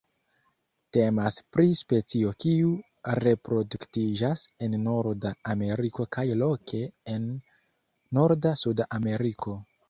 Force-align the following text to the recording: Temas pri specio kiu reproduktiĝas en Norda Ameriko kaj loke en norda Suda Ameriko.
Temas 0.95 1.35
pri 1.55 1.65
specio 1.81 2.31
kiu 2.43 2.71
reproduktiĝas 3.27 4.45
en 4.69 4.79
Norda 4.87 5.33
Ameriko 5.55 6.07
kaj 6.17 6.25
loke 6.41 6.81
en 7.15 7.29
norda 8.21 8.55
Suda 8.65 8.89
Ameriko. 9.01 9.57